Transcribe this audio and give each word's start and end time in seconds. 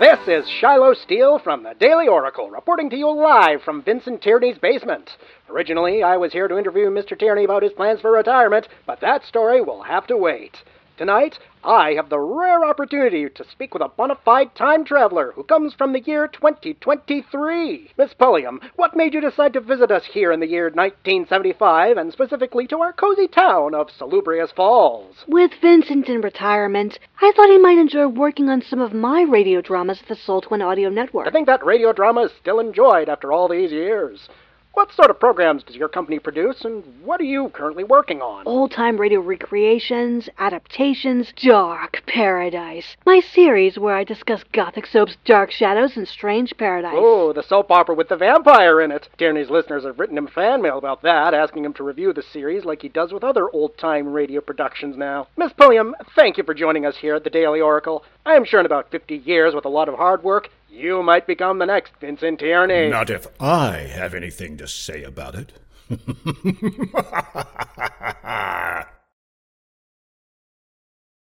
This 0.00 0.18
is 0.28 0.48
Shiloh 0.48 0.94
Steel 0.94 1.38
from 1.38 1.62
the 1.62 1.74
Daily 1.78 2.08
Oracle, 2.08 2.48
reporting 2.48 2.88
to 2.88 2.96
you 2.96 3.10
live 3.10 3.60
from 3.60 3.82
Vincent 3.82 4.22
Tierney's 4.22 4.56
basement. 4.56 5.10
Originally, 5.50 6.02
I 6.02 6.16
was 6.16 6.32
here 6.32 6.48
to 6.48 6.56
interview 6.56 6.86
Mr. 6.86 7.18
Tierney 7.18 7.44
about 7.44 7.62
his 7.62 7.74
plans 7.74 8.00
for 8.00 8.10
retirement, 8.10 8.66
but 8.86 9.02
that 9.02 9.24
story 9.24 9.60
will 9.60 9.82
have 9.82 10.06
to 10.06 10.16
wait. 10.16 10.56
Tonight, 11.00 11.38
I 11.64 11.94
have 11.94 12.10
the 12.10 12.20
rare 12.20 12.62
opportunity 12.62 13.26
to 13.30 13.50
speak 13.50 13.72
with 13.72 13.82
a 13.82 13.88
bona 13.88 14.16
fide 14.22 14.54
time 14.54 14.84
traveler 14.84 15.32
who 15.32 15.42
comes 15.42 15.72
from 15.72 15.94
the 15.94 16.02
year 16.02 16.28
2023. 16.28 17.92
Miss 17.96 18.12
Pulliam, 18.12 18.60
what 18.76 18.94
made 18.94 19.14
you 19.14 19.22
decide 19.22 19.54
to 19.54 19.62
visit 19.62 19.90
us 19.90 20.04
here 20.04 20.30
in 20.30 20.40
the 20.40 20.46
year 20.46 20.64
1975 20.64 21.96
and 21.96 22.12
specifically 22.12 22.66
to 22.66 22.82
our 22.82 22.92
cozy 22.92 23.26
town 23.26 23.74
of 23.74 23.90
Salubrious 23.90 24.52
Falls? 24.52 25.24
With 25.26 25.52
Vincent 25.62 26.10
in 26.10 26.20
retirement, 26.20 26.98
I 27.22 27.32
thought 27.34 27.48
he 27.48 27.56
might 27.56 27.78
enjoy 27.78 28.06
working 28.06 28.50
on 28.50 28.60
some 28.60 28.82
of 28.82 28.92
my 28.92 29.22
radio 29.22 29.62
dramas 29.62 30.02
at 30.02 30.08
the 30.08 30.16
Soul 30.16 30.42
Twin 30.42 30.60
Audio 30.60 30.90
Network. 30.90 31.26
I 31.26 31.30
think 31.30 31.46
that 31.46 31.64
radio 31.64 31.94
drama 31.94 32.24
is 32.24 32.32
still 32.38 32.60
enjoyed 32.60 33.08
after 33.08 33.32
all 33.32 33.48
these 33.48 33.72
years. 33.72 34.28
What 34.72 34.92
sort 34.92 35.10
of 35.10 35.18
programs 35.18 35.64
does 35.64 35.74
your 35.74 35.88
company 35.88 36.20
produce, 36.20 36.64
and 36.64 36.84
what 37.04 37.20
are 37.20 37.24
you 37.24 37.48
currently 37.48 37.82
working 37.82 38.22
on? 38.22 38.46
Old 38.46 38.70
time 38.70 38.98
radio 38.98 39.20
recreations, 39.20 40.28
adaptations, 40.38 41.32
Dark 41.36 42.02
Paradise. 42.06 42.96
My 43.04 43.20
series 43.20 43.78
where 43.78 43.96
I 43.96 44.04
discuss 44.04 44.44
Gothic 44.52 44.86
soaps, 44.86 45.16
Dark 45.24 45.50
Shadows, 45.50 45.96
and 45.96 46.06
Strange 46.06 46.56
Paradise. 46.56 46.94
Oh, 46.96 47.32
the 47.32 47.42
soap 47.42 47.70
opera 47.70 47.96
with 47.96 48.08
the 48.08 48.16
vampire 48.16 48.80
in 48.80 48.92
it. 48.92 49.08
Tierney's 49.18 49.50
listeners 49.50 49.84
have 49.84 49.98
written 49.98 50.16
him 50.16 50.28
fan 50.28 50.62
mail 50.62 50.78
about 50.78 51.02
that, 51.02 51.34
asking 51.34 51.64
him 51.64 51.72
to 51.74 51.82
review 51.82 52.12
the 52.12 52.22
series 52.22 52.64
like 52.64 52.80
he 52.80 52.88
does 52.88 53.12
with 53.12 53.24
other 53.24 53.50
old 53.50 53.76
time 53.76 54.12
radio 54.12 54.40
productions 54.40 54.96
now. 54.96 55.26
Miss 55.36 55.52
Pulliam, 55.52 55.96
thank 56.14 56.38
you 56.38 56.44
for 56.44 56.54
joining 56.54 56.86
us 56.86 56.96
here 56.96 57.16
at 57.16 57.24
the 57.24 57.30
Daily 57.30 57.60
Oracle. 57.60 58.04
I 58.24 58.34
am 58.34 58.44
sure 58.44 58.60
in 58.60 58.66
about 58.66 58.90
50 58.92 59.16
years, 59.16 59.52
with 59.52 59.64
a 59.64 59.68
lot 59.68 59.88
of 59.88 59.96
hard 59.96 60.22
work, 60.22 60.48
you 60.70 61.02
might 61.02 61.26
become 61.26 61.58
the 61.58 61.66
next 61.66 61.92
Vincent 62.00 62.38
Tierney. 62.40 62.88
Not 62.88 63.10
if 63.10 63.26
I 63.40 63.78
have 63.92 64.14
anything 64.14 64.56
to 64.58 64.68
say 64.68 65.02
about 65.02 65.34
it. 65.34 65.52